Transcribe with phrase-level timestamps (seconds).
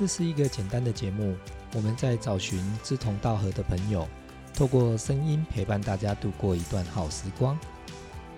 [0.00, 1.36] 这是一个简单的节目，
[1.74, 4.08] 我们在找寻志同道合的朋友，
[4.54, 7.60] 透过声音陪伴大家度过一段好时光。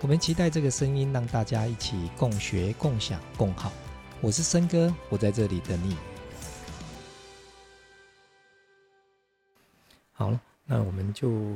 [0.00, 3.72] 我们期待这个声音让大家一起共学、共享、共好。
[4.20, 5.96] 我是森哥，我在这里等你。
[10.10, 11.46] 好了，那我们就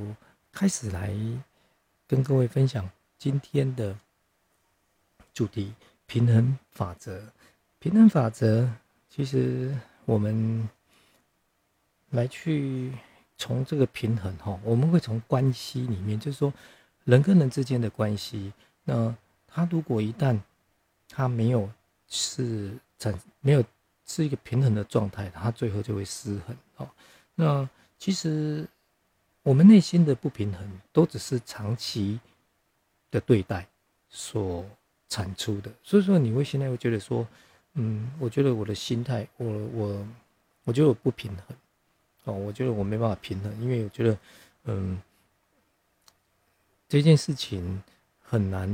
[0.52, 1.12] 开始来
[2.06, 2.88] 跟各位分享
[3.18, 3.98] 今天的
[5.34, 5.74] 主题——
[6.06, 7.20] 平衡法则。
[7.80, 8.70] 平衡法则，
[9.10, 9.74] 其实
[10.06, 10.66] 我们
[12.08, 12.90] 来去
[13.36, 16.50] 从这个平衡哈，我们会从关系里面，就是说。
[17.04, 18.52] 人跟人之间的关系，
[18.82, 19.14] 那
[19.46, 20.36] 他如果一旦
[21.08, 21.70] 他没有
[22.08, 23.62] 是产没有
[24.04, 26.90] 是一个平衡的状态，他最后就会失衡哦。
[27.36, 28.66] 那其实
[29.44, 32.18] 我们内心的不平衡，都只是长期
[33.12, 33.64] 的对待
[34.08, 34.66] 所
[35.08, 35.70] 产出的。
[35.84, 37.24] 所以说，你会现在会觉得说，
[37.76, 40.06] 嗯，我觉得我的心态，我我
[40.64, 41.56] 我觉得我不平衡
[42.24, 44.18] 哦，我觉得我没办法平衡，因为我觉得，
[44.64, 45.00] 嗯。
[46.88, 47.82] 这件事情
[48.22, 48.68] 很难，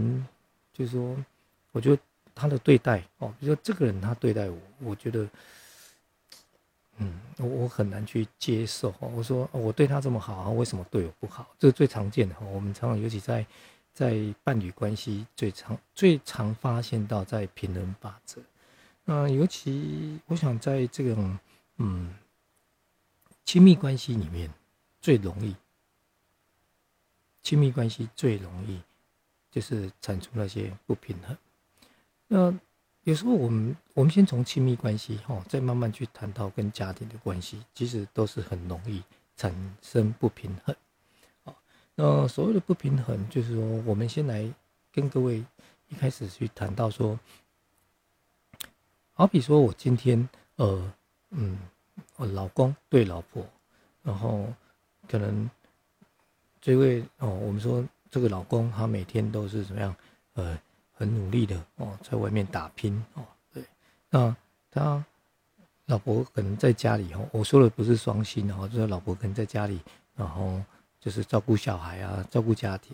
[0.71, 1.17] 就是说，
[1.73, 2.03] 我觉得
[2.35, 5.27] 他的对待哦，比如说这个人他对待我，我觉得，
[6.99, 9.11] 嗯，我我很难去接受哦。
[9.17, 11.49] 我说我对他这么好，为什么对我不好？
[11.59, 12.45] 这是最常见的哈。
[12.45, 13.47] 我们常常尤其在
[13.95, 18.43] 在伴侣关系最常最常发现到在平衡法则。
[19.05, 21.39] 那尤其我想在这种
[21.79, 22.15] 嗯
[23.45, 24.51] 亲密关系里面
[25.01, 25.55] 最容易。
[27.43, 28.81] 亲密关系最容易
[29.51, 31.37] 就是产出那些不平衡。
[32.29, 32.57] 那
[33.03, 39.03] 有时候我们我们先从亲密关系哈，再慢慢去谈到跟家庭的关系，其实都是很容易
[39.37, 40.75] 产生不平衡。
[41.43, 41.57] 好，
[41.97, 44.49] 那所谓的不平衡，就是说我们先来
[44.93, 45.45] 跟各位
[45.89, 47.19] 一开始去谈到说，
[49.23, 50.93] 好比说我今天呃
[51.31, 51.57] 嗯，
[52.17, 53.47] 我老公对老婆，
[54.03, 54.53] 然后
[55.07, 55.49] 可能。
[56.61, 59.95] 这位哦，我们说这个老公他每天都是怎么样？
[60.35, 60.59] 呃，
[60.93, 63.23] 很努力的哦，在外面打拼哦。
[63.53, 63.65] 对，
[64.11, 64.35] 那
[64.73, 65.05] 他
[65.87, 69.81] 老婆可能在家里哦，我说的不是双薪哦，就是老婆可能在家里，
[70.17, 70.61] 然后
[70.99, 72.93] 就是照顾小孩啊，照顾家庭。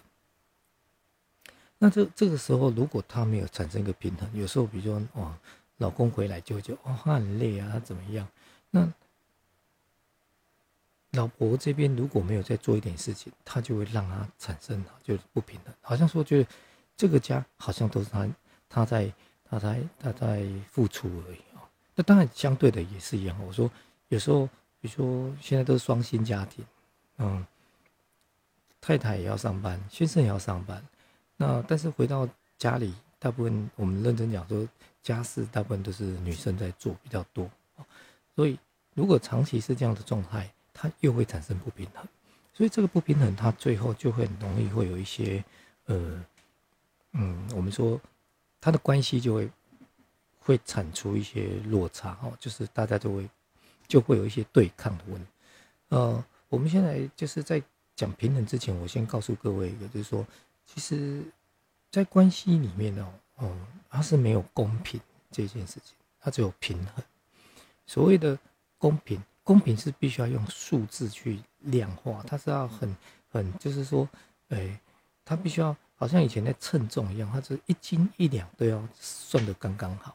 [1.78, 5.34] 那这这个时候，如果他没有产生一个平衡，有时候比如说哦，
[5.78, 8.28] 老公回来就就哦，他很累啊，他怎么样？
[8.70, 8.86] 那
[11.12, 16.48] 老婆这边如果没有再做一点事情，他就会让他产生就是不平衡，好像说觉得
[16.96, 18.28] 这个家好像都是他
[18.68, 19.12] 他在
[19.48, 21.64] 他在他在付出而已啊。
[21.94, 23.36] 那当然相对的也是一样。
[23.46, 23.70] 我说
[24.08, 24.46] 有时候，
[24.80, 26.64] 比如说现在都是双薪家庭，
[27.16, 27.44] 嗯，
[28.80, 30.84] 太太也要上班，先生也要上班。
[31.36, 32.28] 那但是回到
[32.58, 34.68] 家里，大部分我们认真讲说
[35.02, 37.50] 家事大部分都是女生在做比较多
[38.34, 38.58] 所以
[38.94, 42.06] 如果长期是这样的状态，它又会产生不平衡，
[42.52, 45.42] 所以这个不平衡，它最后就会很容易会有一些，
[45.86, 46.24] 呃，
[47.12, 48.00] 嗯，我们说
[48.60, 49.50] 它的关系就会
[50.38, 53.28] 会产出一些落差哦，就是大家就会
[53.86, 55.26] 就会有一些对抗的问题。
[55.88, 57.62] 呃，我们现在就是在
[57.94, 60.26] 讲平衡之前，我先告诉各位一个，就是说，
[60.66, 61.22] 其实，
[61.90, 63.50] 在关系里面哦，哦，
[63.88, 65.00] 它是没有公平
[65.30, 67.04] 这件事情，它只有平衡。
[67.86, 68.38] 所谓的
[68.78, 69.22] 公平。
[69.44, 72.94] 公平是必须要用数字去量化，它是要很
[73.30, 74.06] 很，就是说，
[74.50, 74.78] 哎，
[75.24, 80.14] 它必须要好像以前在称重一样，它是一斤一两都要算得刚刚好。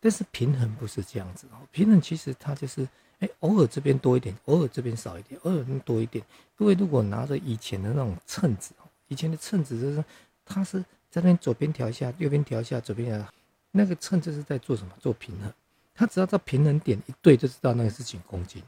[0.00, 2.88] 但是平衡不是这样子哦，平衡其实它就是，
[3.18, 6.24] 哎，偶尔这边多一点，偶尔这边少一点，偶尔多一点。
[6.56, 10.02] 各位如果拿着以前的那种秤子哦，以前的秤子就是
[10.42, 13.26] 它是这边左边调一下，右边调一下，左边调，
[13.72, 14.92] 那个秤子是在做什么？
[15.00, 15.52] 做平衡。
[15.94, 18.62] 他只要到平衡点一对，就知道那个是几公斤。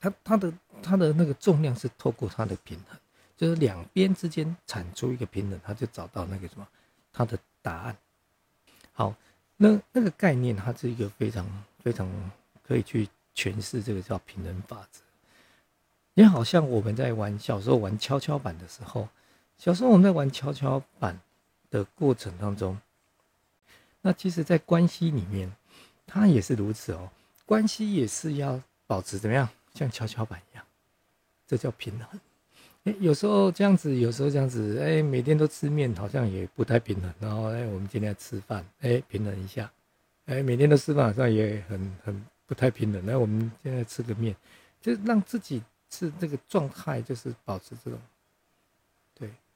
[0.00, 0.52] 他他的
[0.82, 2.98] 他的那个重量是透过它的平衡，
[3.38, 6.68] 就是两边之间产出一个平衡，他就找到那个什么，
[7.10, 7.96] 他的答案。
[8.92, 9.14] 好，
[9.56, 11.46] 那那个概念，它是一个非常
[11.82, 12.06] 非常
[12.62, 15.00] 可以去诠释这个叫平衡法则。
[16.14, 19.08] 也好像我们在玩小时候玩跷跷板的时候，
[19.58, 21.18] 小时候我们在玩跷跷板
[21.70, 22.78] 的过程当中，
[24.00, 25.50] 那其实，在关系里面。
[26.06, 27.10] 它也是如此哦，
[27.46, 30.64] 关系也是要保持怎么样，像跷跷板一样，
[31.46, 32.20] 这叫平衡。
[32.84, 37.12] 哎，有时候这样子，有时候这样子，哎，每天都吃面，好像也不太平衡。
[37.18, 39.72] 然后，哎，我们今天吃饭，哎，平衡一下。
[40.26, 43.02] 哎，每天都吃饭，好像也很很不太平衡。
[43.04, 44.36] 那我们现在吃个面，
[44.82, 47.98] 就让自己是这个状态，就是保持这种，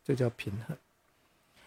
[0.09, 0.75] 这叫平衡。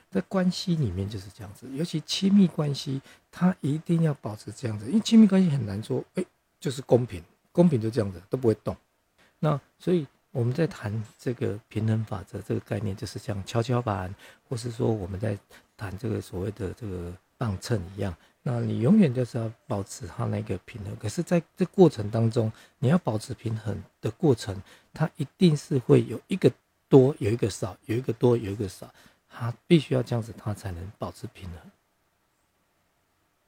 [0.09, 2.99] 在关系里面就是这样子，尤其亲密关系，
[3.31, 6.25] 它一定要保持这样子，因为亲密关系很难说，哎，
[6.59, 8.75] 就是公平，公平就这样子都不会动。
[9.39, 14.13] 那所以我们在谈这个平衡法则这个概念，就是像跷跷板，
[14.49, 15.38] 或是说我们在
[15.77, 18.13] 谈这个所谓的这个磅秤一样。
[18.43, 20.93] 那你永远就是要保持它那个平衡。
[20.97, 24.59] 可是在这过程当中，你要保持平衡的过程，
[24.91, 26.51] 它一定是会有一个
[26.91, 28.93] 多，有一个少，有一个多，有一个少，
[29.29, 31.59] 它必须要这样子，它才能保持平衡。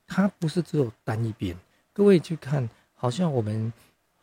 [0.08, 1.58] 它不是只有单一边。
[1.92, 3.74] 各位去看，好像我们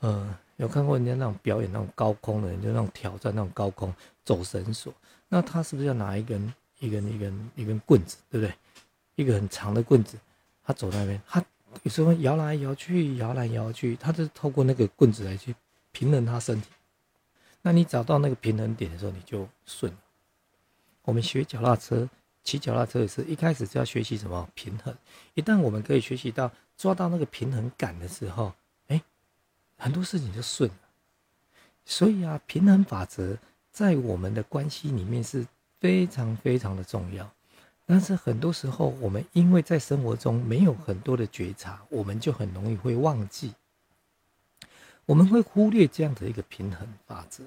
[0.00, 3.94] 呃有看过人家那种表演那种高空的人，就那种挑战那种高空
[4.24, 4.92] 走绳索。
[5.28, 8.54] 那他是不是要拿一根一根一根一根棍子，对不对？
[9.16, 10.16] 一个很长的棍子，
[10.64, 11.44] 他走那边，他
[11.82, 15.54] 有时候摇来摇去，摇来摇去，他是透过那个棍子来去
[15.92, 16.68] 平衡他身体。
[17.62, 19.92] 那你找到那个平衡点的时候，你就顺。
[21.02, 22.08] 我们学脚踏车。
[22.42, 24.92] 骑脚踏车也是一开始就要学习什么平衡。
[25.34, 28.54] 一旦我们可以学习到抓到那个平衡感的时候，
[28.88, 29.00] 哎，
[29.76, 30.76] 很多事情就顺了。
[31.84, 33.36] 所以啊，平衡法则
[33.70, 35.46] 在我们的关系里面是
[35.78, 37.30] 非常非常的重要。
[37.84, 43.52] 但是很多时候，我们因为在生活中没有很多的觉察，我们就很容易会忘记，
[45.10, 47.42] 我们会忽略这样的一个平衡法则，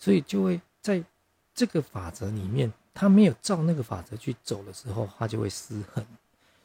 [0.00, 1.00] 所以就会在
[1.54, 2.72] 这个法则里面。
[2.92, 6.04] 他没有照那个法则去走的时候，他就会失衡。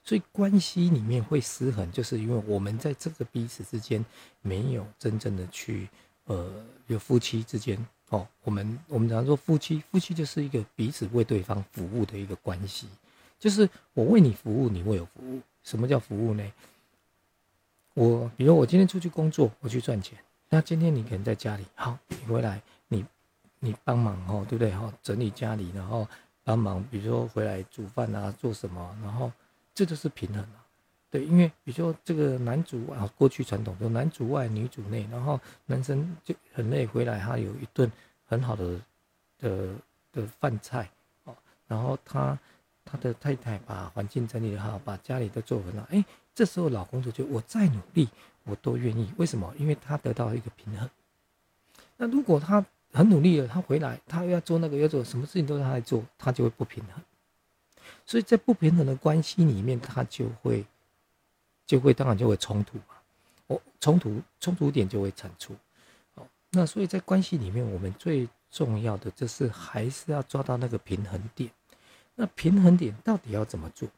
[0.03, 4.03] 所以关系里面会失衡，就是因为我们在这个彼此之间
[4.41, 5.87] 没有真正的去，
[6.25, 6.51] 呃，
[6.87, 7.77] 有夫妻之间
[8.09, 8.27] 哦。
[8.43, 12.87] 我们我们常说夫妻，夫妻就是一个彼此为对方服务的一个关系，
[13.37, 15.39] 就是我为你服务，你为我服务。
[15.61, 16.43] 什么叫服务呢？
[17.97, 20.15] 我比如我今天出去工作，我去赚钱，
[20.49, 22.61] 那今天你可能在家里，好，你回来。
[22.89, 23.03] 你
[23.59, 24.94] 你帮忙哦，对不对哈？
[25.01, 26.07] 整理家里，然后
[26.44, 29.31] 帮忙，比如说回来煮饭啊，做什么，然后
[29.73, 30.63] 这就是平衡啊。
[31.09, 37.91] 对，因为比如说这个男主啊，过去传统说男主外女主内，然后男生就很累，回来他有一顿
[38.27, 38.79] 很好的
[39.39, 39.69] 的
[40.13, 40.88] 的饭菜
[41.23, 41.35] 哦，
[41.67, 42.38] 然后他
[42.85, 46.05] 他的太太把环境整理好，把家里都做很好，哎，
[46.38, 48.07] 这时候老公就觉得我再努力
[48.44, 49.51] 我都愿意，为什么？
[49.57, 50.88] 因为他得到一个平衡。
[51.98, 52.63] 那如果他
[52.94, 57.04] 很努力了，他回来，他要做那个，要做什么事情都让他来做，他就会不平衡。
[58.06, 60.63] 所以在不平衡的关系里面，他就会
[61.66, 62.94] 就会当然就会冲突嘛。
[63.48, 65.56] 哦，冲突冲突点就会产出。
[66.13, 71.50] 哦，那所以在关系里面，我们最重要的就是还是要抓到那个平衡点。
[72.13, 73.89] 那平衡点到底要怎么做？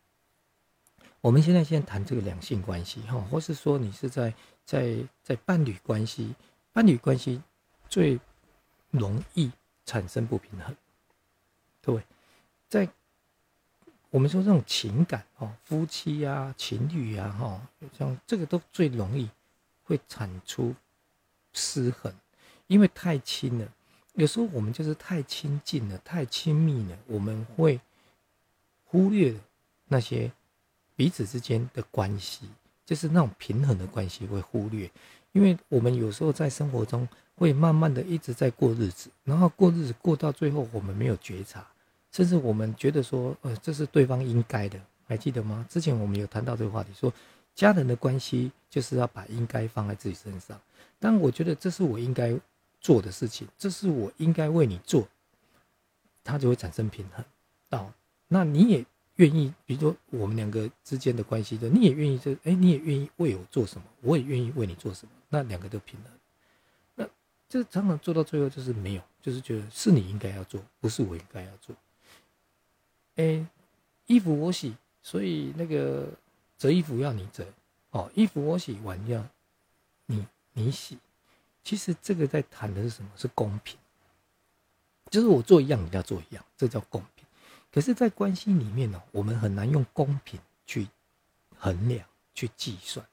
[1.21, 4.33] 我们现在先谈这个两性关系哈，或是说你是在
[4.65, 6.33] 在在伴侣关系，
[6.73, 7.41] 伴侣关系
[7.87, 8.19] 最。
[8.91, 9.51] 容易
[9.85, 10.75] 产生不平衡，
[11.83, 12.01] 各位，
[12.67, 12.89] 在
[14.09, 17.61] 我们说这种情感哦，夫妻呀、情侣呀，哈，
[17.95, 19.29] 像这个都最容易
[19.83, 20.73] 会产出
[21.53, 22.11] 失衡，
[22.65, 23.71] 因为太亲了。
[24.13, 27.79] 有时候我们就是太亲近了、太亲密了，我们会
[28.85, 29.39] 忽略
[29.85, 30.31] 那些
[30.99, 32.41] 彼此之间的关系，
[32.85, 34.91] 就是那种平衡的关系会忽略，
[35.31, 37.07] 因为我们有时候在生活中。
[37.39, 41.65] 会慢慢的一直在过日子，然后过日子过到最后，我们没有觉察，
[42.11, 45.65] 甚至我们觉得说，呃，这是对方应该的，还记得吗？
[45.69, 47.13] 之前我们有谈到这个话题，说
[47.55, 50.59] 家人的关系就是要把应该放在自己身上。
[50.99, 52.37] 但我觉得这是我应该
[52.81, 55.07] 做的事情，这是我应该为你做，
[56.25, 57.23] 它就会产生平衡。
[57.69, 57.89] 到
[58.27, 58.85] 那你也
[59.19, 66.11] 愿意，比如说我们两个之间的关系的，你也愿意这，哎，你也愿意为我做什么，我也愿意为你做什么，那两个都平衡。
[67.49, 71.75] 就常常做到最后就是没有，就是觉得是你应该要做，不是我应该要做。
[73.15, 73.43] 哎，
[74.05, 76.07] 衣服我洗，所以那个
[76.59, 77.43] 折衣服要你折，
[77.89, 79.27] 哦，衣服我洗，碗要
[80.05, 80.97] 你你洗。
[81.63, 83.09] 其实这个在谈的是什么？
[83.17, 83.77] 是公平，
[85.09, 87.25] 就是我做一样，你要做一样，这叫公平。
[87.71, 90.87] 可是，在关系里面呢，我们很难用公平去
[91.55, 93.05] 衡量、去计算。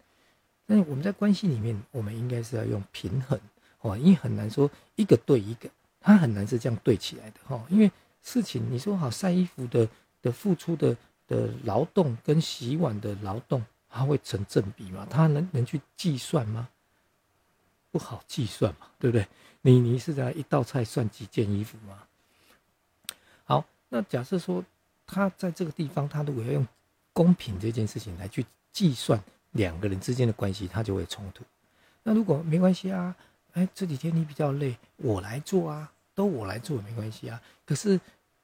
[0.67, 3.39] 但是我们在关系里面，我们应该是要用平衡。
[3.81, 5.69] 哦，因为很难说一个对一个，
[6.01, 7.65] 它很难是这样对起来的哈。
[7.69, 7.91] 因为
[8.23, 9.89] 事情你说好晒衣服的
[10.23, 10.97] 的付出的
[11.29, 15.07] 的劳动跟洗碗的劳动，它会成正比吗？
[15.09, 16.69] 它能能去计算吗？
[17.93, 19.29] 不好计算嘛，对不对？
[19.61, 22.03] 你你是在一道菜算几件衣服吗？
[23.97, 24.63] 那假设说
[25.07, 26.69] 他在这个地方，他如果要用
[27.15, 29.19] 公平这件事情来去计算
[29.53, 31.43] 两个人之间的关系，他就会冲突。
[32.03, 33.17] 那如果没关系啊？
[33.55, 37.41] 哎，这几天你比较累，我来做啊，都我来做没关系啊。
[37.65, 37.99] 可是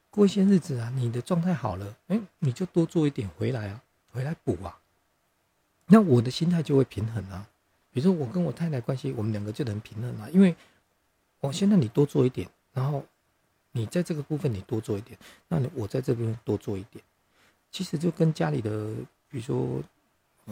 [0.09, 4.79] 过一些日子啊，你的状态好了，哎，你就多做一点回来啊，回来补啊。
[5.85, 7.47] 那我的心态就会平衡啊。
[7.91, 10.57] 比如说我跟我太太关系，我们两个就能平衡了，因为
[11.41, 13.05] 我先让你多做一点，然后
[13.73, 17.03] 你在这个部分你多做一点，那你我在这边多做一点，
[17.71, 18.95] 其实就跟家里的
[19.29, 19.83] 比如说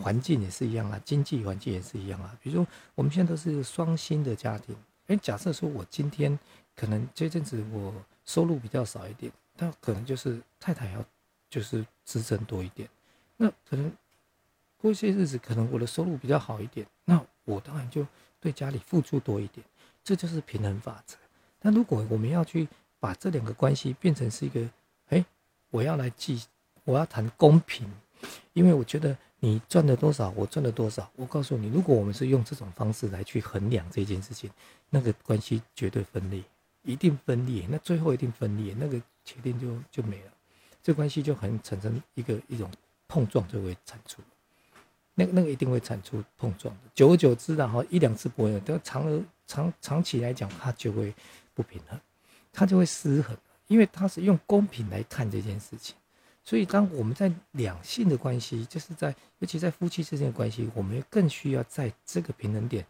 [0.03, 2.37] 环境也是一样啊，经济环境也是一样啊。
[2.43, 4.75] 比如说我们现在都是双薪的家庭，
[5.07, 6.39] 哎，假设说我今天
[6.75, 11.05] 可能这阵子我收入比较少一点，那可能就是太太要
[11.49, 12.89] 就是支撑多一点，
[13.37, 13.93] 那可能。
[14.83, 18.07] 过一些日子，可能我的收入比较好一点，那我当然就
[18.41, 19.63] 对家里付出多一点，
[20.03, 21.19] 这就是平衡法则。
[21.61, 22.67] 那如果我们要去
[23.01, 24.61] 把这两个关系变成是一个，
[25.09, 25.25] 哎，
[25.71, 26.45] 我要来记，
[26.85, 27.91] 我要谈公平，
[28.53, 31.11] 因为我觉得你赚了多少，我赚了多少。
[31.17, 34.51] 我告诉你，如果我们是用这种方式来去衡量这件事情，
[34.91, 36.43] 那个关系绝对分裂，
[36.83, 40.33] 一定分裂，那最后一定分裂，那个铁定就就没了，
[40.83, 42.71] 这关系就很产生一个一种
[43.09, 44.23] 碰撞就会产出。
[45.15, 51.15] 那那个一定会产出碰撞的，久而久之，然后一两次不会，但长而长长期来讲，它就会
[51.55, 51.99] 不平衡，
[52.53, 55.95] 它就会失衡，因为它是用公平来看这件事情。
[56.43, 62.85] 所以，当我们在两性的关系，就是在尤其在夫妻之间的关系，我们更需要在这个平衡点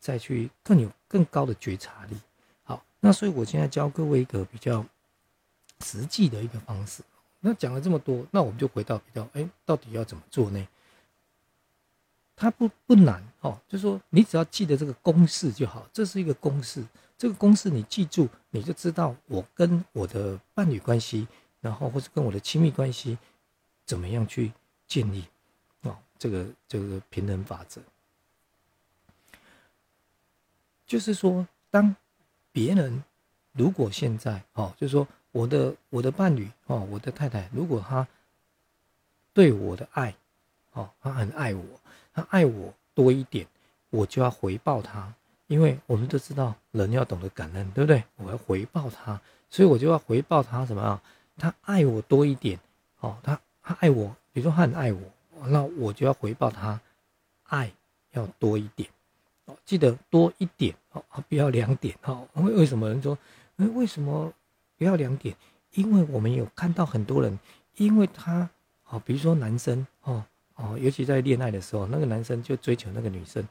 [0.00, 2.16] 再去更有更高的觉察力。
[2.62, 4.84] 好，那所以我现在教各位一个比较
[5.80, 7.02] 实际的一个方式。
[7.40, 10.66] 那讲了这么多，那我们就回到比较，哎，到底要怎么做呢？
[12.34, 16.82] 它不不难哦，就是说你只要记得这个公式就好，这是一个公式，
[17.16, 21.26] 这个公式你记住，你就知道我跟我的伴侣关系，
[21.60, 23.18] 然后或者跟我的亲密关系，
[23.84, 24.52] 怎么样去
[24.86, 25.24] 建立
[25.82, 27.80] 哦，这个这个平衡法则，
[30.86, 31.94] 就是说，当
[32.52, 33.02] 别人
[33.52, 38.06] 如果现在哦，就是说我的我的伴侣哦，我的太太，如果他
[39.32, 40.14] 对我的爱
[40.72, 41.64] 哦，他很爱我。
[42.16, 43.44] 他爱我多一点，
[43.90, 45.12] 我就要回报他，
[45.46, 48.02] 因为我们都知道人要懂得感恩，对不对？
[48.16, 49.20] 我要回报他，
[49.50, 51.02] 所以我就要回报他什么啊？
[51.36, 52.58] 他爱我多一点，
[53.00, 55.00] 哦，他他爱我，比如说他很爱我，
[55.46, 56.80] 那我就要回报他，
[57.44, 57.72] 爱
[58.12, 58.88] 要多一点，
[59.44, 63.18] 哦，记得多一点，哦，不要两点，哦，为为什么人说，
[63.56, 64.32] 哎，为什么
[64.78, 65.36] 不要两点？
[65.72, 67.38] 因为我们有看到很多人，
[67.76, 68.48] 因为他，
[68.88, 70.24] 哦，比如说男生，哦。
[70.56, 73.44] 哦，尤其在恋爱的时候，那个男生就追求那个女生，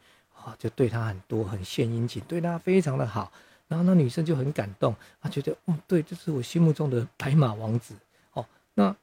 [0.43, 3.31] 啊，就对他很多，很献殷勤，对他非常的好。
[3.67, 7.95] 然后那女生就很感动，她觉得，嗯，对，这是我心目中的白马王子。
[8.33, 8.95] 哦，那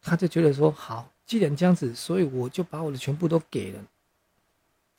[0.00, 3.80] 他就觉得说，好，既然这样子，所以我就把我的全部都给了，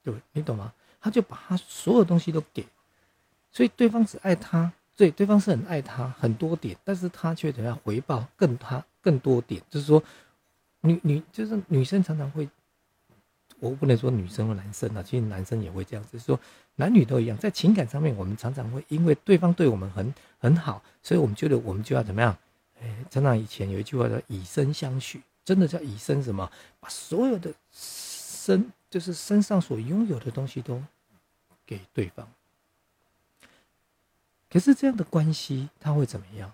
[0.04, 0.74] 对，你懂吗？
[1.02, 2.66] 他就把他所有东西都给，
[3.52, 10.02] 所以对方只爱他，对，对方是很爱他很多点，但是他却怎样回报更他更多点，就是说。
[10.86, 12.46] 女女就是女生常常会，
[13.70, 16.38] 我不能说女生和男生啊，其实男生也会这样子说，
[16.76, 22.38] 男女都一样，在情感上面，我们常常会因为对方对我们很很好，所以我们觉得我们就要怎么样？
[22.82, 26.52] 哎，成长以前有一句话叫以身相许，真的叫以身什么？
[26.82, 30.84] 把所有的身，就是身上所拥有的东西都
[31.66, 32.28] 给对方。
[34.50, 36.52] 可是这样的关系他会怎么样？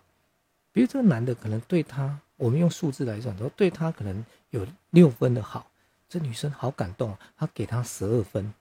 [0.72, 2.20] 比如这个男的可能对他。
[2.40, 5.69] 我们用数字来算，说对他可能有六分的好，
[6.10, 8.54] 这女生好感动，她给他十二分，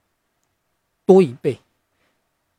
[1.07, 1.59] 多一倍。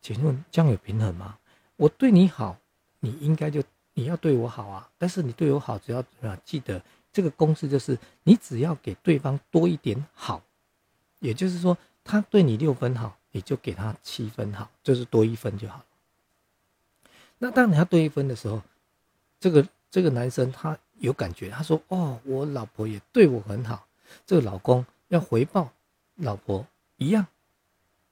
[0.02, 1.38] 请问这样有平衡吗？
[1.76, 2.58] 我对你好，
[3.00, 4.90] 你应该就你要对我好啊。
[4.98, 6.82] 但是你对我好，只要啊记得
[7.14, 10.42] 这个公式就是，你只要给对方多一点好，
[11.20, 15.86] 也就是说他对你六分好，你就给他七分好，就是多一分就好
[17.38, 18.62] 那当你要多一分的时候，
[19.40, 20.78] 这个这个男生他。
[21.00, 23.88] 有感觉，他说：“哦，我老婆也对我很好，
[24.26, 25.72] 这个老公要回报
[26.16, 26.66] 老婆
[26.98, 27.26] 一样，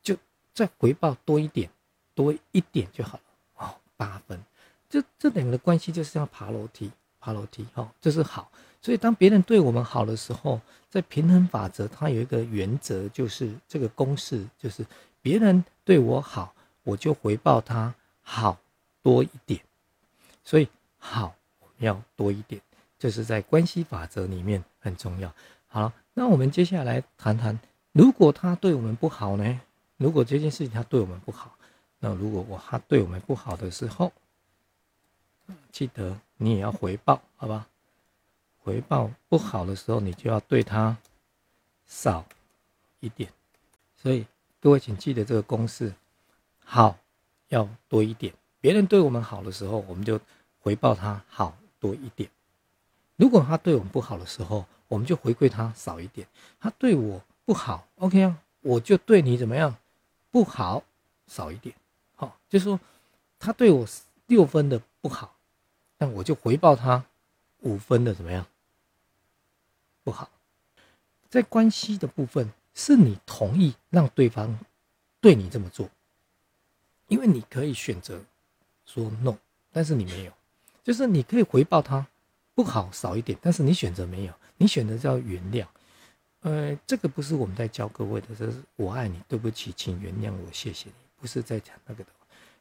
[0.02, 0.16] 就
[0.54, 1.70] 再回报多一点，
[2.16, 3.24] 多一点就好了。
[3.58, 4.40] 哦，八分，
[4.90, 8.52] 这这两个关系就是要爬楼梯，爬楼梯，哦，这是好。
[8.82, 14.86] 所以当别人对我们好的时候，在平衡法则，它有一个原则，就是这个公式，就是
[15.22, 18.58] 别人对我好，我就回报他好
[19.02, 19.60] 多一点，
[20.44, 21.36] 所以好
[21.80, 22.62] 要多一点。”
[23.00, 25.32] 这是在关系法则里面很重要。
[25.68, 27.60] 好，那我们接下来谈谈，
[27.92, 29.62] 如果他对我们不好呢？
[29.98, 31.58] 如果这件事情他对我们不好，
[32.00, 34.12] 那如果我他对我们不好的时候，
[35.72, 37.68] 记得你也要回报，好吧？
[38.60, 40.98] 回报不好的时候，你就要对他
[41.86, 42.26] 少
[43.00, 43.32] 一点。
[43.96, 44.26] 所以
[44.60, 45.94] 各位请记得这个公式：
[46.60, 46.98] 好
[47.50, 48.34] 要多一点。
[48.60, 50.20] 别人对我们好的时候，我们就
[50.60, 52.30] 回报他好多一点。
[53.16, 56.28] 如果他对我们不好的时候，我们就回馈他少一点。
[56.60, 59.76] 他对我不好，OK 啊，我就对你怎么样
[60.32, 60.84] 不好
[61.28, 61.76] 少一点，
[62.16, 62.80] 好，就是说
[63.40, 63.86] 他对我
[64.28, 65.36] 六分的不好，
[65.98, 67.06] 那我就回报他
[67.60, 68.46] 五分的怎么样？
[70.04, 70.30] 不好，
[71.30, 74.60] 在关系的部分，是你同意让对方
[75.20, 75.90] 对你这么做，
[77.08, 78.22] 因为你可以选择
[78.86, 79.38] 说 no，
[79.72, 80.32] 但是你没有，
[80.84, 82.08] 就是你可以回报他
[82.54, 85.66] 不好少一点，但是你选择没有，你选择叫原谅。
[86.42, 92.10] 呃，这个不是我们在教各位的，这是我爱你，对不起，请原谅我，谢谢你，不是在讲那个的。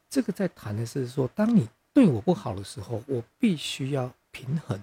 [0.09, 4.81] 这个在谈的是说，当你对我不好的时候，我必须要平衡，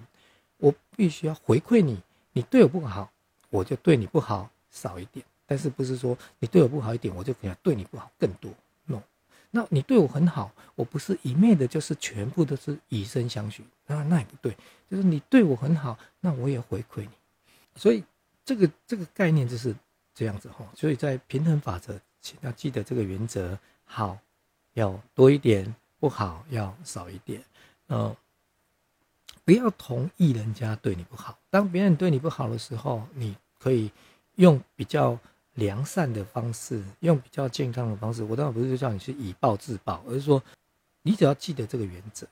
[0.58, 2.00] 我必须要回馈你。
[2.32, 3.10] 你对我不好，
[3.50, 8.50] 我就对你不好少一点，但是不是说你对我不好一点，我就可以对你不好更多
[9.56, 14.56] 那你对我很好，我不是一昧的，就是全部都是以身相许，那那也不对，
[14.90, 17.10] 就是你对我很好，那我也回馈你，
[17.76, 18.02] 所以
[18.44, 19.72] 这个这个概念就是
[20.12, 24.18] 这样子哈，所以在平衡法则，请要记得这个原则，好
[24.72, 27.42] 要多一点，不好要少一点，
[27.88, 28.14] 嗯。
[29.46, 31.38] 不要同意人家对你不好。
[31.50, 33.92] 当别人对你不好的时候，你可以
[34.36, 35.18] 用比较
[35.54, 38.22] 良善的方式，用比较健康的方式。
[38.22, 40.42] 我当然不是叫你去以暴制暴，而是说，
[41.02, 42.26] 你只要记得这个原则。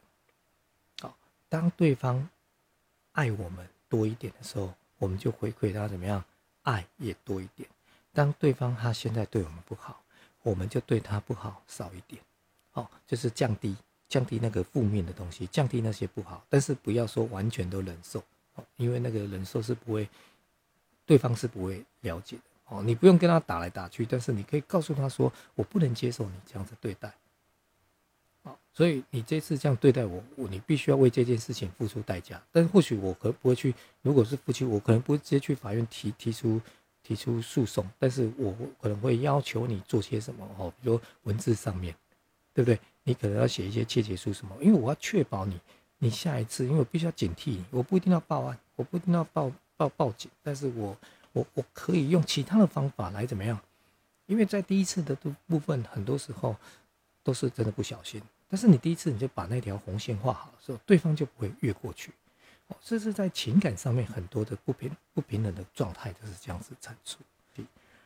[1.01, 1.17] 好，
[1.49, 2.29] 当对方
[3.13, 6.25] 爱我们多一点的时候，我们就回馈他怎么样，
[6.63, 7.69] 爱也多一点。
[8.13, 10.03] 当对方他现在对我们不好，
[10.43, 12.23] 我们就对他不好少一点。
[12.71, 13.77] 好，就是降低。
[14.09, 18.23] 降低那个负面的东西，降低那些不好，但是不要说完全都忍受，
[18.77, 20.07] 因为那个忍受是不会，
[21.07, 22.83] 对方是不会了解的哦。
[22.83, 27.13] 你不用跟他打来打去，但是你可以告诉他说：“我不能接受你这样子对待。”
[28.45, 32.43] 哦，所以你这次这样对待我，我你必须要为这件事情付出代价。
[32.51, 36.61] 但是或许我可不会去，如果是夫妻，我可能不会直接去法院提提出
[37.03, 41.95] 提出诉讼，但是我可能会要求你做些什么哦，比如文字上面，
[42.53, 42.81] 对不对？
[43.05, 44.57] 你可能要写一些切结书什么？
[44.61, 45.61] 因为我要确保你，
[45.99, 50.97] 你下一次，因为我必须要警惕，我不一定要报案，我不一定要报报报警，但是我
[51.33, 53.59] 我我可以用其他的方法来怎么样？
[54.27, 56.57] 因为在第一次的部部分，很多时候
[57.23, 62.13] 都是真的不小心，但是你第一次你就把那条红线画好的时候，对方就不会越过去。
[62.69, 67.19] 哦，这是在情感上面很多的不平不平等的状态就是这样子阐述。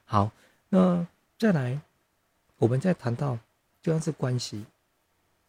[0.04, 0.30] 好，
[0.68, 1.06] 那
[1.38, 1.80] 再来，
[2.58, 3.38] 我们再谈到
[3.82, 4.64] 就像是关系。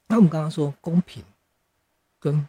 [0.08, 1.24] 那我们刚刚说公平
[2.20, 2.48] 跟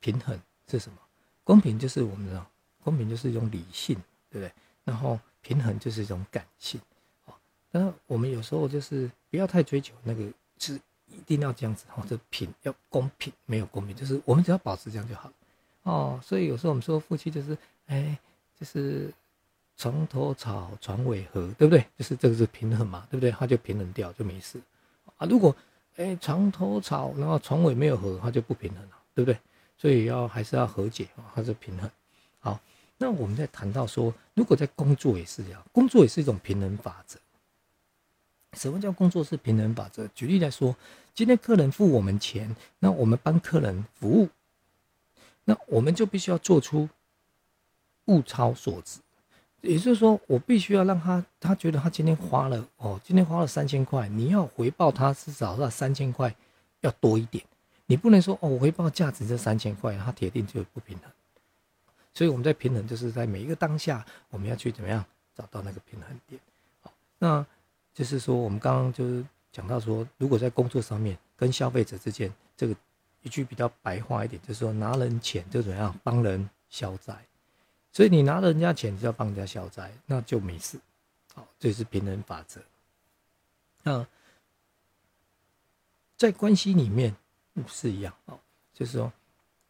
[0.00, 0.98] 平衡是什么？
[1.44, 2.46] 公平就是我们的
[2.84, 3.96] 公平就是一种理性，
[4.30, 4.52] 对不对？
[4.86, 6.80] 然后平衡就是一种感性，
[7.26, 7.34] 哦。
[7.70, 10.24] 但是我们有时候就是不要太追求那个，
[10.58, 15.30] 是一定要这样子，或者平要公平，没有公平，就是我们只要保持这样就好，
[15.82, 16.18] 哦。
[16.22, 18.18] 所以有时候我们说夫妻就是，哎，
[18.58, 19.12] 就是
[19.76, 21.84] 床头吵，床尾和，对不对？
[21.98, 23.30] 就是这个是平衡嘛，对不对？
[23.32, 24.58] 它就平衡掉就没事
[25.16, 25.26] 啊。
[25.26, 25.54] 如果
[25.96, 29.38] 哎，床头吵，然后床尾没有和，它就不平衡了，对不对？
[29.78, 31.90] 所以要还是要和解啊，它是平衡。
[32.40, 32.60] 好，
[32.98, 37.18] 那我们在谈到说，如果在工作也是这样，工作也是一种平衡法则。
[38.54, 40.08] 什么叫工作是平衡法则？
[40.14, 40.74] 举例来说，
[41.14, 44.28] 今天客人付我们钱，那我们帮客人服务，
[45.44, 46.88] 那我们就必须要做出
[48.06, 49.00] 物超所值。
[49.60, 56.34] 也就是说，我必须要让他，他觉得他今天花了哦，今天花了三千块，你要回报他至少要三千块
[56.80, 57.44] 要多一点，
[57.84, 61.10] 你不能说哦，我回报价值这三千块，他铁定就不平衡。
[62.16, 66.40] 所以我们在平衡，就是在每一个当下，我们要去怎么样找到那个平衡点。
[66.80, 67.44] 好，那
[67.92, 72.74] 就是说，我们刚刚就是讲到说，如果在工作上面跟消费者之间，这个
[73.20, 77.14] 一句比较白话一点，就是说拿人钱就怎么样帮人消灾。
[77.92, 80.80] 所以你拿了人家钱就要帮人家消灾，那就没事。
[81.34, 82.62] 好，这是平衡法则。
[83.82, 84.06] 那
[86.16, 87.14] 在关系里面
[87.66, 88.40] 是一样哦，
[88.72, 89.12] 就是说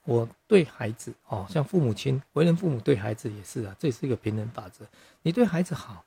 [0.07, 4.87] 我对孩子哦，像父母亲为人父母对孩子也是啊，这是一个平衡法则。
[5.21, 6.05] 你对孩子好，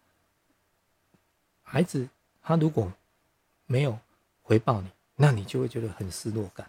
[1.62, 2.09] 孩子
[2.41, 2.91] 他如果
[3.67, 3.99] 没有
[4.41, 6.67] 回报你，那你就会觉得很失落感。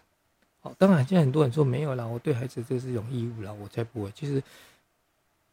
[0.59, 4.11] 好，当然现在很多人说没有啦，我对孩子这是一种义务啦，我才不会。
[4.11, 4.43] 其实。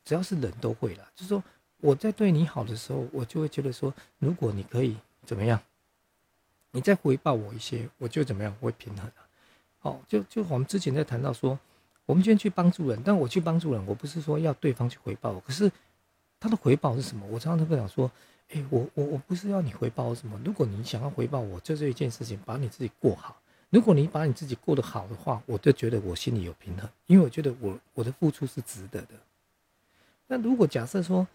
[0.04, 1.44] 只要是人都会了，就是说
[1.82, 5.60] 我在对你好的时候，我就会觉得说，如果你可以怎么样，
[6.70, 9.28] 你再回报我一些，我就怎么样会平衡啊。
[9.82, 11.58] 哦，就就我们之前在谈到说，
[12.08, 15.70] 我们今天去帮助人，但我去帮助人，我不是说要对方去回报我，可是
[16.40, 17.26] 他的回报是什么？
[17.26, 18.10] 我常常都跟讲说，
[18.48, 23.36] 哎，我我我不是要你回报我什么，如果你想要回报我，就这一件事情，把你自己过好。
[23.68, 29.08] 如果你把你自己过得好的话，我就觉得我心里有平衡，因为我觉得我我的付出是值得的。
[30.28, 31.28] 那如果假设说，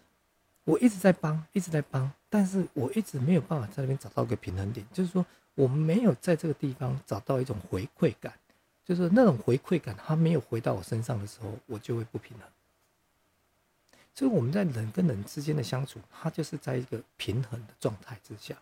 [0.64, 8.32] 我一直在帮，一直在帮，但是我一直没有办法在那边找到一个平衡点，就是说我没有在这个地方找到一种回馈感，
[8.84, 12.46] 就是那种回馈感，它没有回到我身上的时候，我就会不平衡。
[14.14, 18.56] 所以我们在人跟人之间的相处，它就是在一个平衡的状态之下。